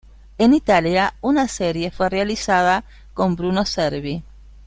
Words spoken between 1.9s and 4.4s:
fue realizada con Bruno Cervi.